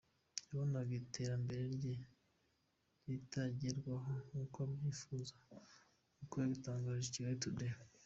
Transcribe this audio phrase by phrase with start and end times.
[0.47, 1.95] Yabonaga iterambere rye
[3.07, 5.35] ritagerwaho nkuko abyifuza;
[6.13, 7.73] nkuko yabitangarije Kigali Today.